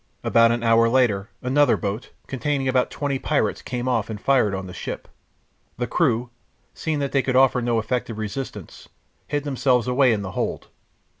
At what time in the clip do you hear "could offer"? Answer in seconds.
7.21-7.61